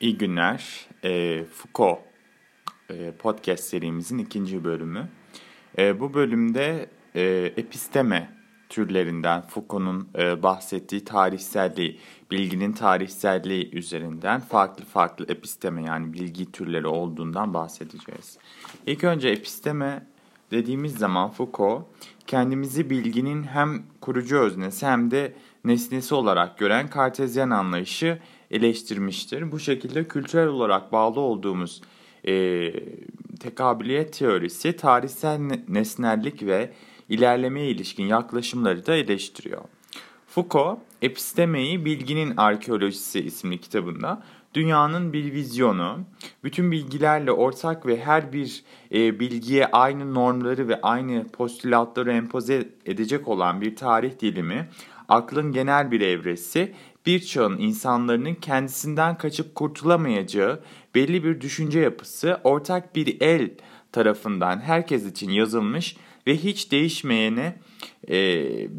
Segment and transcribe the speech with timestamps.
[0.00, 0.86] İyi günler.
[1.04, 1.98] E, Foucault
[2.90, 5.08] e, podcast serimizin ikinci bölümü.
[5.78, 8.36] E, bu bölümde e, episteme
[8.68, 17.54] türlerinden Foucault'un e, bahsettiği tarihselliği, bilginin tarihselliği üzerinden farklı farklı episteme yani bilgi türleri olduğundan
[17.54, 18.38] bahsedeceğiz.
[18.86, 20.06] İlk önce episteme
[20.50, 21.82] dediğimiz zaman Foucault
[22.26, 25.32] kendimizi bilginin hem kurucu öznesi hem de
[25.64, 28.18] nesnesi olarak gören kartezyen anlayışı
[28.50, 29.52] eleştirmiştir.
[29.52, 31.82] Bu şekilde kültürel olarak bağlı olduğumuz
[32.28, 32.72] e,
[33.40, 36.70] tekabiliyet teorisi tarihsel nesnellik ve
[37.08, 39.62] ilerlemeye ilişkin yaklaşımları da eleştiriyor.
[40.26, 44.22] Foucault, Epistemeyi Bilginin Arkeolojisi isimli kitabında
[44.54, 46.00] dünyanın bir vizyonu,
[46.44, 53.28] bütün bilgilerle ortak ve her bir e, bilgiye aynı normları ve aynı postülatları empoze edecek
[53.28, 54.68] olan bir tarih dilimi,
[55.08, 56.74] aklın genel bir evresi,
[57.06, 60.60] bir çağın insanların kendisinden kaçıp kurtulamayacağı
[60.94, 63.50] belli bir düşünce yapısı ortak bir el
[63.92, 67.56] tarafından herkes için yazılmış ve hiç değişmeyene
[68.08, 68.18] e,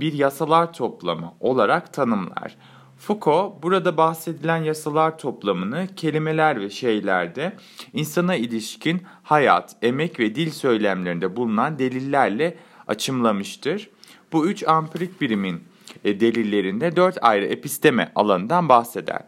[0.02, 2.56] bir yasalar toplamı olarak tanımlar.
[2.98, 7.58] Foucault burada bahsedilen yasalar toplamını kelimeler ve şeylerde
[7.94, 12.58] insana ilişkin hayat, emek ve dil söylemlerinde bulunan delillerle
[12.88, 13.90] açımlamıştır.
[14.32, 15.64] Bu üç ampirik birimin
[16.03, 19.22] delillerinde dört ayrı episteme alanından bahseder.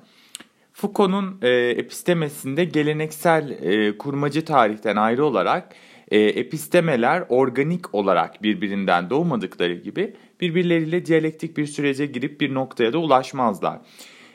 [0.73, 5.75] Foucault'un e, epistemesinde geleneksel e, kurmacı tarihten ayrı olarak
[6.11, 12.97] e, epistemeler organik olarak birbirinden doğmadıkları gibi birbirleriyle diyalektik bir sürece girip bir noktaya da
[12.97, 13.79] ulaşmazlar.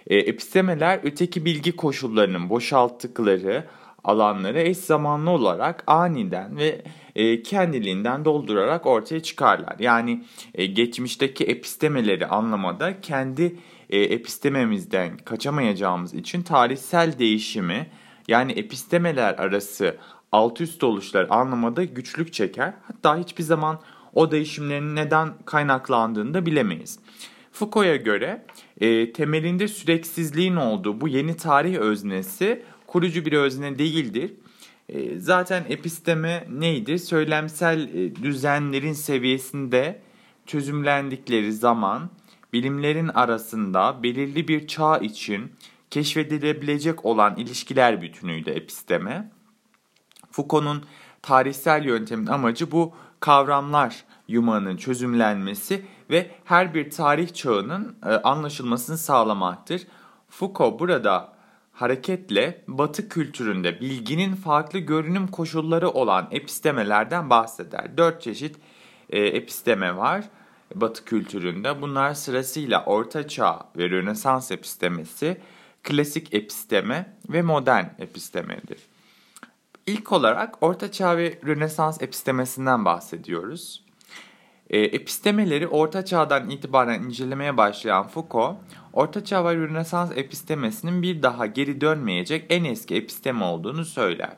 [0.06, 3.64] E, epistemeler öteki bilgi koşullarının boşalttıkları
[4.04, 6.82] alanları eş zamanlı olarak aniden ve
[7.14, 9.76] e, kendiliğinden doldurarak ortaya çıkarlar.
[9.78, 10.24] Yani
[10.54, 13.56] e, geçmişteki epistemeleri anlamada kendi
[13.90, 17.86] e, epistememizden kaçamayacağımız için tarihsel değişimi
[18.28, 19.96] yani epistemeler arası
[20.32, 22.74] alt üst oluşlar anlamada güçlük çeker.
[22.82, 23.80] Hatta hiçbir zaman
[24.14, 26.98] o değişimlerin neden kaynaklandığını da bilemeyiz.
[27.52, 28.46] Foucault'a göre
[28.80, 32.62] e, temelinde süreksizliğin olduğu bu yeni tarih öznesi
[32.94, 34.34] kurucu bir özne değildir.
[34.88, 36.98] E, zaten episteme neydi?
[36.98, 40.02] Söylemsel e, düzenlerin seviyesinde
[40.46, 42.10] çözümlendikleri zaman
[42.52, 45.52] bilimlerin arasında belirli bir çağ için
[45.90, 49.30] keşfedilebilecek olan ilişkiler bütünüydü episteme.
[50.30, 50.84] Foucault'un
[51.22, 59.86] tarihsel yöntemin amacı bu kavramlar yumağının çözümlenmesi ve her bir tarih çağının e, anlaşılmasını sağlamaktır.
[60.28, 61.33] Foucault burada
[61.74, 67.96] hareketle Batı kültüründe bilginin farklı görünüm koşulları olan epistemelerden bahseder.
[67.96, 68.56] Dört çeşit
[69.10, 70.24] e, episteme var
[70.74, 71.82] Batı kültüründe.
[71.82, 75.40] Bunlar sırasıyla Orta Çağ ve Rönesans epistemesi,
[75.82, 78.78] klasik episteme ve modern epistemedir.
[79.86, 83.83] İlk olarak Orta Çağ ve Rönesans epistemesinden bahsediyoruz.
[84.70, 88.56] E, epistemeleri Orta Çağ'dan itibaren incelemeye başlayan Foucault,
[88.92, 94.36] Orta Çağ ve Rönesans epistemesinin bir daha geri dönmeyecek en eski episteme olduğunu söyler.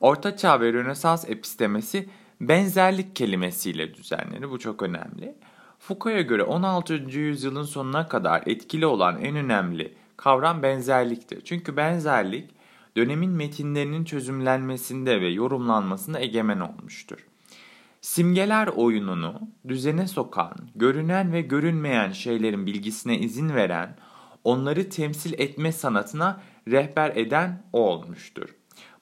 [0.00, 2.08] Orta Çağ ve Rönesans epistemesi
[2.40, 4.50] benzerlik kelimesiyle düzenlenir.
[4.50, 5.34] Bu çok önemli.
[5.78, 6.94] Foucault'a göre 16.
[6.94, 11.44] yüzyılın sonuna kadar etkili olan en önemli kavram benzerliktir.
[11.44, 12.50] Çünkü benzerlik
[12.96, 17.18] dönemin metinlerinin çözümlenmesinde ve yorumlanmasında egemen olmuştur.
[18.02, 23.96] Simgeler oyununu düzene sokan, görünen ve görünmeyen şeylerin bilgisine izin veren,
[24.44, 28.48] onları temsil etme sanatına rehber eden o olmuştur.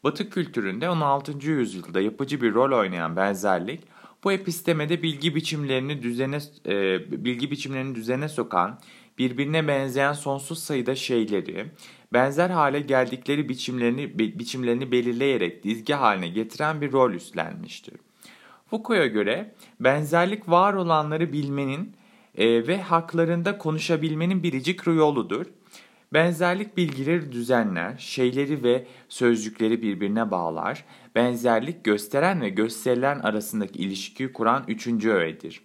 [0.04, 1.50] Batı kültüründe 16.
[1.50, 3.80] yüzyılda yapıcı bir rol oynayan benzerlik,
[4.24, 8.80] bu epistemede bilgi biçimlerini düzene e, bilgi biçimlerini düzene sokan,
[9.18, 11.66] birbirine benzeyen sonsuz sayıda şeyleri,
[12.12, 17.94] benzer hale geldikleri biçimlerini biçimlerini belirleyerek dizge haline getiren bir rol üstlenmiştir.
[18.70, 21.92] Foucault'a göre benzerlik var olanları bilmenin
[22.38, 25.46] e, ve haklarında konuşabilmenin biricik yoludur.
[26.12, 30.84] Benzerlik bilgileri düzenler, şeyleri ve sözcükleri birbirine bağlar.
[31.14, 35.60] Benzerlik gösteren ve gösterilen arasındaki ilişkiyi kuran üçüncü öğedir.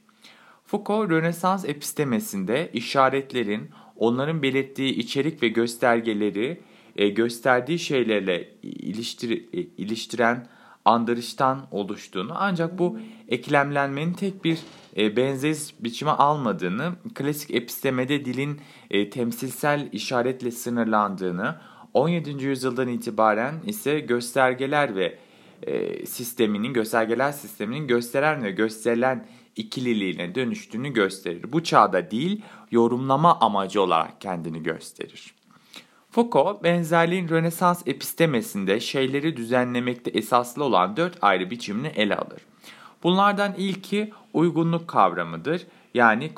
[0.66, 6.62] Foucault, Rönesans epistemesinde işaretlerin, onların belirttiği içerik ve göstergeleri,
[6.96, 10.48] e, gösterdiği şeylerle iliştir, e, iliştiren
[10.86, 14.60] andırıştan oluştuğunu ancak bu eklemlenmenin tek bir
[14.98, 15.16] e,
[15.80, 18.62] biçime almadığını, klasik epistemede dilin
[18.92, 21.56] e, temsilsel işaretle sınırlandığını,
[21.94, 22.46] 17.
[22.46, 25.18] yüzyıldan itibaren ise göstergeler ve
[25.64, 31.54] e, sisteminin, göstergeler sisteminin gösteren ve gösterilen ikililiğine dönüştüğünü gösterir.
[31.54, 32.42] Bu çağda dil
[32.72, 35.36] yorumlama amacı olarak kendini gösterir.
[36.16, 42.42] Foucault, benzerliğin Rönesans epistemesinde şeyleri düzenlemekte esaslı olan dört ayrı biçimini ele alır.
[43.04, 45.68] Bunlardan ilki uygunluk kavramıdır.
[45.94, 46.32] Yani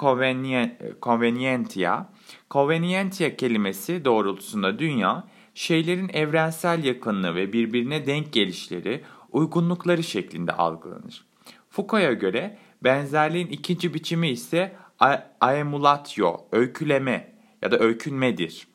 [1.01, 2.05] convenientia.
[2.51, 11.25] Convenientia kelimesi doğrultusunda dünya, şeylerin evrensel yakınlığı ve birbirine denk gelişleri, uygunlukları şeklinde algılanır.
[11.69, 14.75] Foucault'a göre benzerliğin ikinci biçimi ise
[15.41, 18.67] aemulatio, öyküleme ya da öykünmedir.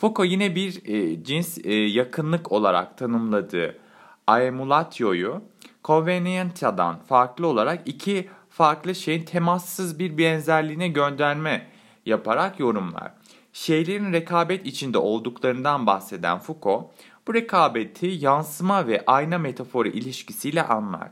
[0.00, 3.78] Foucault yine bir e, cins e, yakınlık olarak tanımladığı
[4.26, 5.42] aemulatio'yu
[5.84, 11.66] convenientia'dan farklı olarak iki farklı şeyin temassız bir benzerliğine gönderme
[12.06, 13.12] yaparak yorumlar.
[13.52, 16.90] Şeylerin rekabet içinde olduklarından bahseden Foucault,
[17.26, 21.10] bu rekabeti yansıma ve ayna metaforu ilişkisiyle anlar.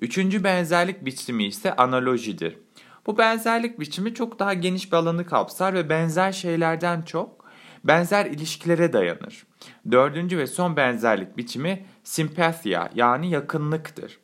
[0.00, 2.58] Üçüncü benzerlik biçimi ise analojidir.
[3.06, 7.41] Bu benzerlik biçimi çok daha geniş bir alanı kapsar ve benzer şeylerden çok
[7.84, 9.46] benzer ilişkilere dayanır.
[9.90, 14.18] Dördüncü ve son benzerlik biçimi simpathia yani yakınlıktır.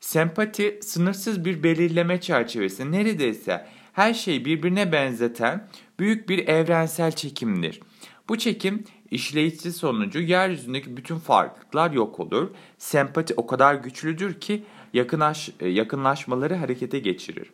[0.00, 5.68] Sempati sınırsız bir belirleme çerçevesi neredeyse her şeyi birbirine benzeten
[5.98, 7.80] büyük bir evrensel çekimdir.
[8.28, 12.50] Bu çekim işleyişi sonucu yeryüzündeki bütün farklılıklar yok olur.
[12.78, 17.50] Sempati o kadar güçlüdür ki yakınlaş, yakınlaşmaları harekete geçirir.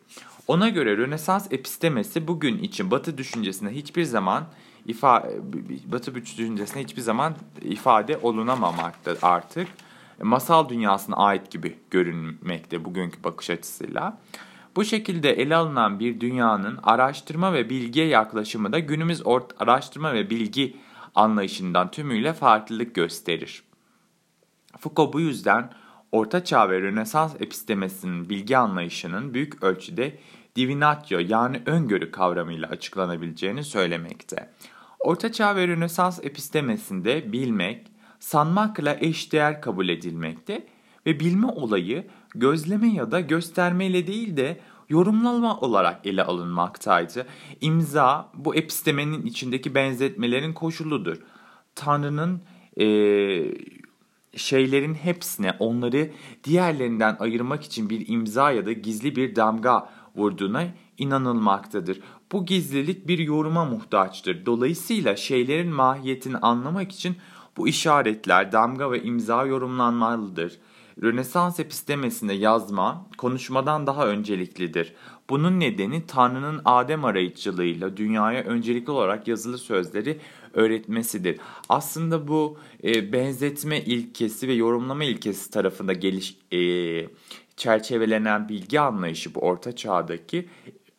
[0.47, 4.47] Ona göre Rönesans epistemesi bugün için Batı düşüncesinde hiçbir zaman
[4.87, 5.29] ifa,
[5.85, 9.67] Batı düşüncesine hiçbir zaman ifade olunamamakta artık.
[10.21, 14.17] Masal dünyasına ait gibi görünmekte bugünkü bakış açısıyla.
[14.75, 19.21] Bu şekilde ele alınan bir dünyanın araştırma ve bilgiye yaklaşımı da günümüz
[19.59, 20.77] araştırma ve bilgi
[21.15, 23.63] anlayışından tümüyle farklılık gösterir.
[24.79, 25.71] Foucault bu yüzden
[26.11, 30.19] Orta Çağ ve Rönesans epistemesinin bilgi anlayışının büyük ölçüde
[30.55, 34.49] divinatio yani öngörü kavramıyla açıklanabileceğini söylemekte.
[35.07, 37.87] Orta Çağ ve Rönesans epistemesinde bilmek,
[38.19, 40.67] sanmakla eşdeğer kabul edilmekte
[41.05, 44.59] ve bilme olayı gözleme ya da göstermeyle değil de
[44.89, 47.25] yorumlama olarak ele alınmaktaydı.
[47.61, 51.17] İmza bu epistemenin içindeki benzetmelerin koşuludur.
[51.75, 52.41] Tanrı'nın
[52.79, 52.87] e,
[54.35, 56.11] şeylerin hepsine onları
[56.43, 60.67] diğerlerinden ayırmak için bir imza ya da gizli bir damga vurduğuna
[60.97, 61.99] inanılmaktadır.
[62.31, 64.45] Bu gizlilik bir yoruma muhtaçtır.
[64.45, 67.15] Dolayısıyla şeylerin mahiyetini anlamak için
[67.57, 70.57] bu işaretler, damga ve imza yorumlanmalıdır.
[71.03, 74.93] Rönesans epistemesinde yazma, konuşmadan daha önceliklidir.
[75.29, 80.19] Bunun nedeni Tanrı'nın Adem arayıcılığıyla dünyaya öncelikli olarak yazılı sözleri
[80.53, 81.39] öğretmesidir.
[81.69, 86.59] Aslında bu e, benzetme ilkesi ve yorumlama ilkesi tarafında geliş e,
[87.57, 90.49] çerçevelenen bilgi anlayışı bu orta çağdaki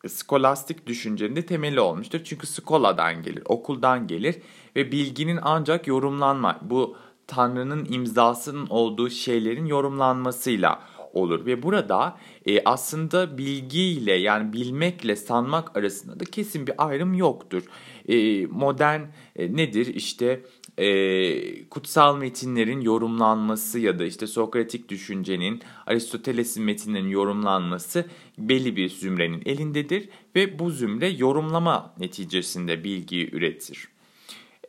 [0.07, 2.19] skolastik düşüncenin de temeli olmuştur.
[2.23, 4.35] Çünkü skoladan gelir, okuldan gelir
[4.75, 6.97] ve bilginin ancak yorumlanma, bu
[7.27, 10.79] Tanrı'nın imzasının olduğu şeylerin yorumlanmasıyla
[11.13, 11.45] olur.
[11.45, 17.63] Ve burada e, aslında bilgiyle yani bilmekle sanmak arasında da kesin bir ayrım yoktur.
[18.07, 19.01] E, modern
[19.35, 19.85] e, nedir?
[19.85, 20.41] İşte
[20.79, 28.05] e, kutsal metinlerin yorumlanması ya da işte Sokratik düşüncenin, Aristoteles'in metinlerinin yorumlanması
[28.37, 33.87] belli bir zümrenin elindedir ve bu zümre yorumlama neticesinde bilgiyi üretir.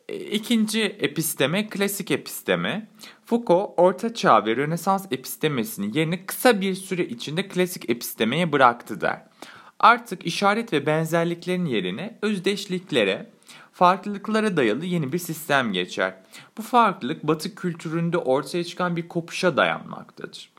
[0.09, 2.89] E, ikinci episteme klasik episteme.
[3.25, 9.23] Foucault Orta Çağ ve Rönesans epistemesini yerini kısa bir süre içinde klasik epistemeye bıraktı der.
[9.79, 13.31] Artık işaret ve benzerliklerin yerine özdeşliklere,
[13.81, 16.15] farklılıklara dayalı yeni bir sistem geçer.
[16.59, 20.51] Bu farklılık Batı kültüründe ortaya çıkan bir kopuşa dayanmaktadır.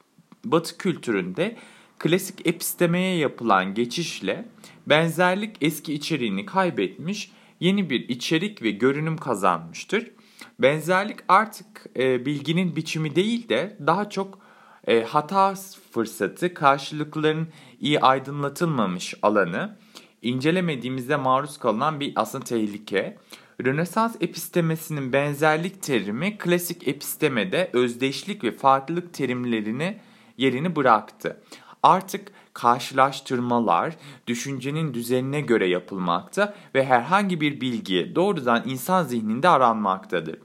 [0.46, 1.56] Batı kültüründe
[2.00, 4.46] klasik epistemeye yapılan geçişle
[4.88, 10.12] benzerlik eski içeriğini kaybetmiş, yeni bir içerik ve görünüm kazanmıştır.
[10.60, 14.40] Benzerlik artık e, bilginin biçimi değil de daha çok
[14.88, 15.56] e, hata
[15.92, 17.48] fırsatı, karşılıkların
[17.80, 19.78] iyi aydınlatılmamış alanı,
[20.22, 23.18] incelemediğimizde maruz kalınan bir aslında tehlike.
[23.66, 29.98] Rönesans epistemesinin benzerlik terimi klasik epistemede özdeşlik ve farklılık terimlerini
[30.38, 31.42] yerini bıraktı.
[31.84, 33.96] Artık karşılaştırmalar
[34.28, 40.38] düşüncenin düzenine göre yapılmakta ve herhangi bir bilgi doğrudan insan zihninde aranmaktadır.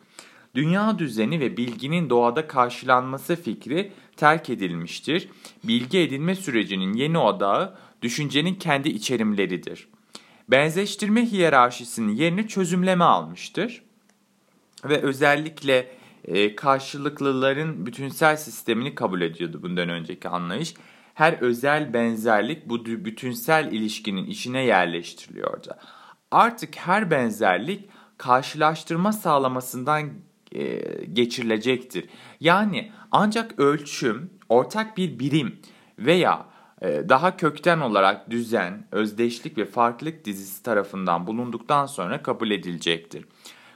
[0.54, 5.28] Dünya düzeni ve bilginin doğada karşılanması fikri terk edilmiştir.
[5.64, 9.88] Bilgi edinme sürecinin yeni odağı düşüncenin kendi içerimleridir.
[10.48, 13.82] Benzeştirme hiyerarşisinin yerini çözümleme almıştır
[14.84, 15.90] ve özellikle
[16.24, 20.74] e, karşılıklıların bütünsel sistemini kabul ediyordu bundan önceki anlayış.
[21.14, 25.70] Her özel benzerlik bu bütünsel ilişkinin içine yerleştiriliyordu.
[26.30, 27.88] Artık her benzerlik
[28.18, 30.10] karşılaştırma sağlamasından
[30.52, 32.08] e, geçirilecektir.
[32.40, 35.58] Yani ancak ölçüm, ortak bir birim
[35.98, 36.46] veya
[36.82, 43.24] daha kökten olarak düzen, özdeşlik ve farklılık dizisi tarafından bulunduktan sonra kabul edilecektir.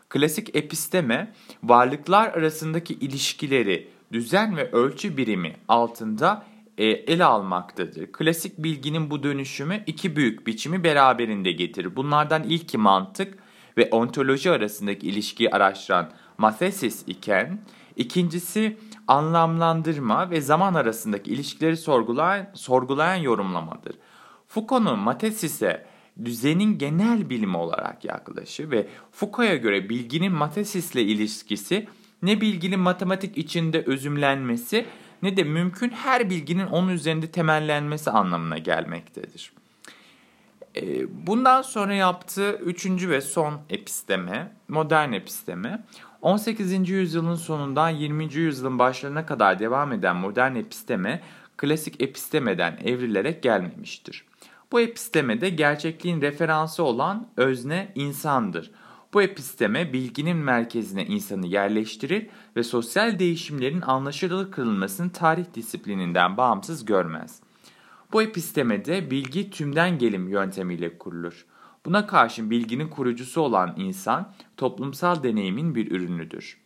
[0.09, 6.45] Klasik episteme varlıklar arasındaki ilişkileri düzen ve ölçü birimi altında
[6.79, 8.13] e, ele almaktadır.
[8.13, 11.97] Klasik bilginin bu dönüşümü iki büyük biçimi beraberinde getirir.
[11.97, 13.39] Bunlardan ilki mantık
[13.77, 17.59] ve ontoloji arasındaki ilişkiyi araştıran mathesis iken
[17.97, 18.77] ikincisi
[19.07, 23.97] anlamlandırma ve zaman arasındaki ilişkileri sorgulayan, sorgulayan yorumlamadır.
[24.47, 25.87] Foucault'un mathesis'e
[26.25, 31.89] düzenin genel bilimi olarak yaklaşır ve Foucault'a göre bilginin mathesisle ilişkisi
[32.23, 34.87] ne bilginin matematik içinde özümlenmesi
[35.23, 39.53] ne de mümkün her bilginin onun üzerinde temellenmesi anlamına gelmektedir.
[40.77, 45.85] Ee, bundan sonra yaptığı üçüncü ve son episteme, modern episteme,
[46.23, 46.89] 18.
[46.89, 48.35] yüzyılın sonundan 20.
[48.35, 51.23] yüzyılın başlarına kadar devam eden modern episteme,
[51.57, 54.25] klasik epistemeden evrilerek gelmemiştir.
[54.73, 58.71] Bu epistemede gerçekliğin referansı olan özne insandır.
[59.15, 67.41] Bu episteme bilginin merkezine insanı yerleştirir ve sosyal değişimlerin anlaşılır kılınmasını tarih disiplininden bağımsız görmez.
[68.13, 71.47] Bu epistemede bilgi tümden gelim yöntemiyle kurulur.
[71.87, 76.59] Buna karşın bilginin kurucusu olan insan toplumsal deneyimin bir ürünüdür.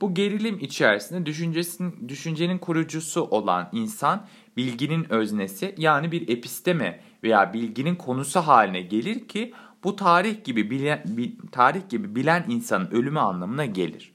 [0.00, 7.94] Bu gerilim içerisinde düşüncesin, düşüncenin kurucusu olan insan bilginin öznesi yani bir episteme veya bilginin
[7.94, 9.54] konusu haline gelir ki
[9.84, 11.04] bu tarih gibi bilen,
[11.52, 14.12] tarih gibi bilen insanın ölümü anlamına gelir.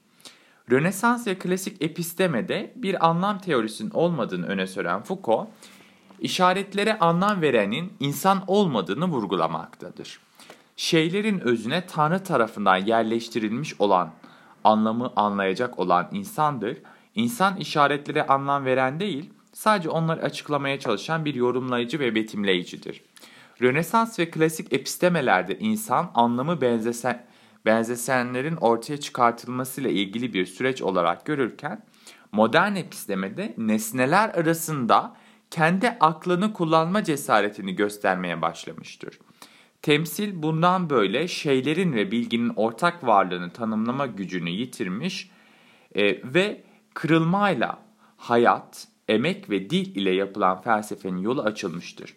[0.70, 5.48] Rönesans ve klasik epistemede bir anlam teorisinin olmadığını öne süren Foucault,
[6.20, 10.20] işaretlere anlam verenin insan olmadığını vurgulamaktadır.
[10.82, 14.12] Şeylerin özüne Tanrı tarafından yerleştirilmiş olan,
[14.64, 16.78] anlamı anlayacak olan insandır.
[17.14, 23.02] İnsan işaretlere anlam veren değil, sadece onları açıklamaya çalışan bir yorumlayıcı ve betimleyicidir.
[23.62, 27.26] Rönesans ve klasik epistemelerde insan anlamı benzesen,
[27.66, 31.84] benzesenlerin ortaya çıkartılmasıyla ilgili bir süreç olarak görürken,
[32.32, 35.16] modern epistemede nesneler arasında
[35.50, 39.18] kendi aklını kullanma cesaretini göstermeye başlamıştır.
[39.82, 45.30] Temsil bundan böyle şeylerin ve bilginin ortak varlığını tanımlama gücünü yitirmiş
[45.94, 46.62] e, ve
[46.94, 47.78] kırılmayla
[48.16, 52.14] hayat, emek ve dil ile yapılan felsefenin yolu açılmıştır.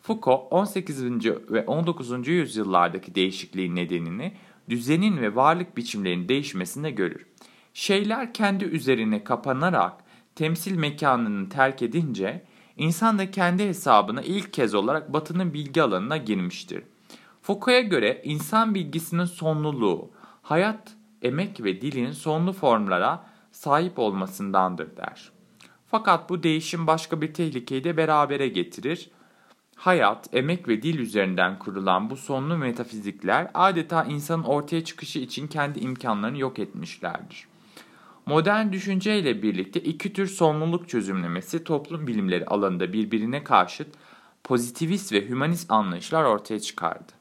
[0.00, 1.02] Foucault 18.
[1.50, 2.28] ve 19.
[2.28, 4.32] yüzyıllardaki değişikliğin nedenini
[4.68, 7.26] düzenin ve varlık biçimlerinin değişmesinde görür.
[7.74, 9.92] Şeyler kendi üzerine kapanarak
[10.34, 12.44] temsil mekanını terk edince
[12.76, 16.82] insan da kendi hesabına ilk kez olarak batının bilgi alanına girmiştir.
[17.44, 20.10] Foucault'a göre insan bilgisinin sonluluğu,
[20.42, 25.32] hayat, emek ve dilin sonlu formlara sahip olmasındandır der.
[25.86, 29.10] Fakat bu değişim başka bir tehlikeyi de berabere getirir.
[29.76, 35.78] Hayat, emek ve dil üzerinden kurulan bu sonlu metafizikler adeta insanın ortaya çıkışı için kendi
[35.78, 37.46] imkanlarını yok etmişlerdir.
[38.26, 43.88] Modern düşünceyle birlikte iki tür sonluluk çözümlemesi toplum bilimleri alanında birbirine karşıt
[44.44, 47.12] pozitivist ve hümanist anlayışlar ortaya çıkardı.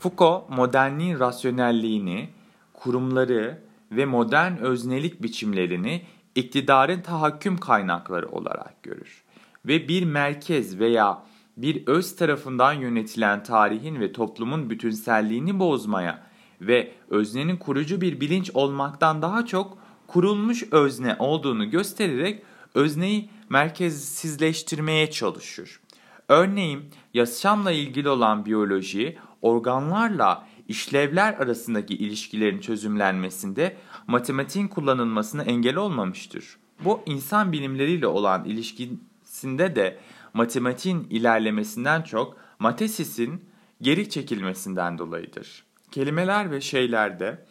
[0.00, 2.28] Foucault modernliğin rasyonelliğini,
[2.72, 3.62] kurumları
[3.92, 6.02] ve modern öznelik biçimlerini
[6.34, 9.22] iktidarın tahakküm kaynakları olarak görür.
[9.66, 11.22] Ve bir merkez veya
[11.56, 16.22] bir öz tarafından yönetilen tarihin ve toplumun bütünselliğini bozmaya
[16.60, 22.42] ve öznenin kurucu bir bilinç olmaktan daha çok kurulmuş özne olduğunu göstererek
[22.74, 25.80] özneyi merkezsizleştirmeye çalışır.
[26.28, 33.76] Örneğin yaşamla ilgili olan biyoloji, organlarla işlevler arasındaki ilişkilerin çözümlenmesinde
[34.06, 36.56] matematiğin kullanılmasına engel olmamıştır.
[36.84, 39.98] Bu insan bilimleriyle olan ilişkisinde de
[40.34, 43.44] matematiğin ilerlemesinden çok matesisin
[43.82, 45.64] geri çekilmesinden dolayıdır.
[45.90, 47.44] Kelimeler ve şeylerde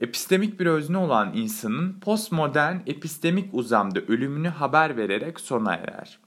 [0.00, 6.18] epistemik bir özne olan insanın postmodern epistemik uzamda ölümünü haber vererek sona erer.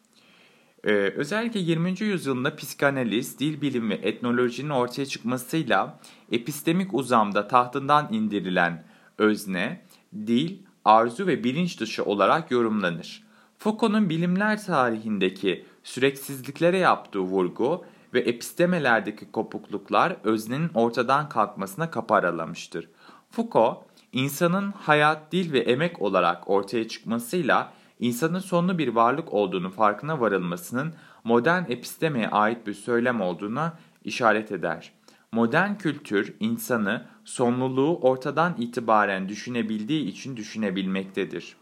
[0.84, 2.02] Ee, özellikle 20.
[2.02, 6.00] yüzyılda psikanaliz, dil bilimi ve etnolojinin ortaya çıkmasıyla
[6.32, 8.84] epistemik uzamda tahtından indirilen
[9.18, 9.82] özne,
[10.14, 13.24] dil, arzu ve bilinç dışı olarak yorumlanır.
[13.58, 22.90] Foucault'un bilimler tarihindeki süreksizliklere yaptığı vurgu ve epistemelerdeki kopukluklar öznenin ortadan kalkmasına kapı aralamıştır.
[23.32, 23.78] Foucault,
[24.14, 30.94] insanın hayat, dil ve emek olarak ortaya çıkmasıyla insanın sonlu bir varlık olduğunu farkına varılmasının
[31.24, 34.94] modern epistemeye ait bir söylem olduğuna işaret eder.
[35.32, 41.56] Modern kültür insanı sonluluğu ortadan itibaren düşünebildiği için düşünebilmektedir.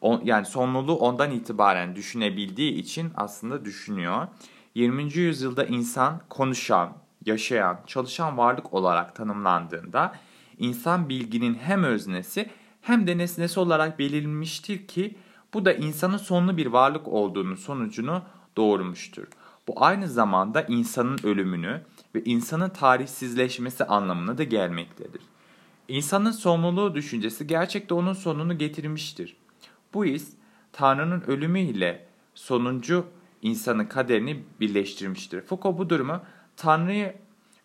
[0.00, 4.26] O, yani sonluluğu ondan itibaren düşünebildiği için aslında düşünüyor.
[4.74, 5.12] 20.
[5.12, 6.92] yüzyılda insan konuşan,
[7.26, 10.14] yaşayan, çalışan varlık olarak tanımlandığında
[10.58, 15.16] insan bilginin hem öznesi hem de nesnesi olarak belirlenmiştir ki
[15.54, 18.22] bu da insanın sonlu bir varlık olduğunu sonucunu
[18.56, 19.26] doğurmuştur.
[19.68, 21.82] Bu aynı zamanda insanın ölümünü
[22.14, 25.22] ve insanın tarihsizleşmesi anlamına da gelmektedir.
[25.88, 29.36] İnsanın sonluluğu düşüncesi gerçekte onun sonunu getirmiştir.
[29.94, 30.32] Bu his
[30.72, 33.06] Tanrı'nın ölümü ile sonuncu
[33.42, 35.40] insanın kaderini birleştirmiştir.
[35.40, 36.20] Foucault bu durumu
[36.56, 37.14] Tanrı'yı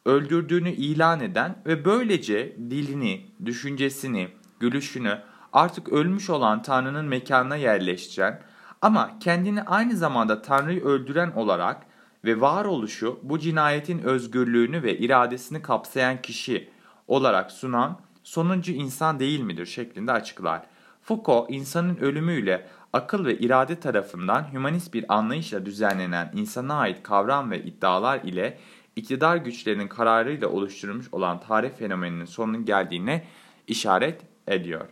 [0.06, 4.29] öldürdüğünü ilan eden ve böylece dilini, düşüncesini,
[4.60, 5.22] gülüşünü
[5.54, 8.42] artık ölmüş olan Tanrı'nın mekanına yerleştiren
[8.82, 11.86] ama kendini aynı zamanda Tanrı'yı öldüren olarak
[12.25, 16.70] ve varoluşu bu cinayetin özgürlüğünü ve iradesini kapsayan kişi
[17.08, 20.62] olarak sunan sonuncu insan değil midir şeklinde açıklar.
[21.01, 27.63] Foucault insanın ölümüyle akıl ve irade tarafından hümanist bir anlayışla düzenlenen insana ait kavram ve
[27.63, 28.58] iddialar ile
[28.96, 33.24] iktidar güçlerinin kararıyla oluşturulmuş olan tarih fenomeninin sonunun geldiğine
[33.68, 34.86] işaret ediyor.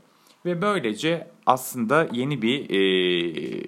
[0.45, 3.63] Ve böylece aslında yeni bir e,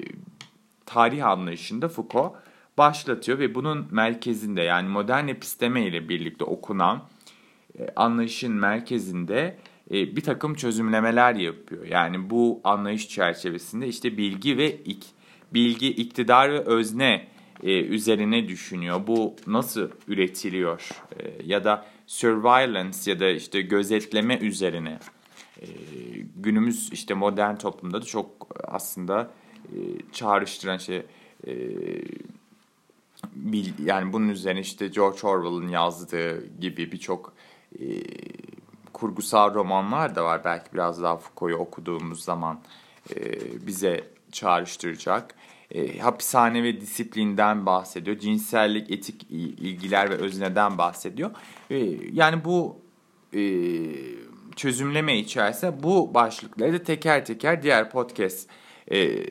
[0.86, 2.36] tarih anlayışında Foucault
[2.78, 7.04] başlatıyor ve bunun merkezinde yani modern episteme ile birlikte okunan
[7.80, 9.58] e, anlayışın merkezinde
[9.92, 11.86] e, bir takım çözümlemeler yapıyor.
[11.86, 15.06] Yani bu anlayış çerçevesinde işte bilgi ve ik,
[15.54, 17.28] bilgi, iktidar ve özne
[17.64, 19.08] e, üzerine düşünüyor.
[19.08, 25.00] Bu nasıl üretiliyor e, ya da surveillance ya da işte gözetleme üzerine
[26.36, 29.32] günümüz işte modern toplumda da çok aslında
[29.66, 29.78] e,
[30.12, 31.06] çağrıştıran şey
[31.48, 31.54] e,
[33.84, 37.34] yani bunun üzerine işte George Orwell'ın yazdığı gibi birçok
[37.80, 37.86] e,
[38.94, 40.42] kurgusal romanlar da var.
[40.46, 42.60] Belki biraz daha Foucault'u okuduğumuz zaman
[43.68, 45.36] bize çağrıştıracak.
[46.02, 48.18] Hapishane ve disiplinden bahsediyor.
[48.18, 51.32] Cinsellik, etik ilgiler ve özneden bahsediyor.
[52.12, 52.78] Yani bu
[54.58, 58.50] çözümleme içerisinde bu başlıkları da teker teker diğer podcast
[58.92, 59.24] e,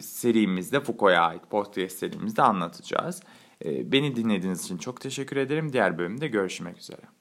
[0.00, 3.22] serimizde Foucault'a ait podcast serimizde anlatacağız.
[3.64, 5.72] E, beni dinlediğiniz için çok teşekkür ederim.
[5.72, 7.19] Diğer bölümde görüşmek üzere.